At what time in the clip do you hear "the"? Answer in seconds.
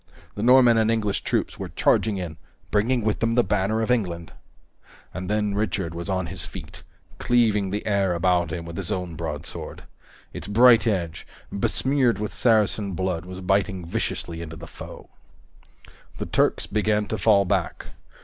0.33-0.41, 3.35-3.43, 7.69-7.85, 14.55-14.65, 16.17-16.25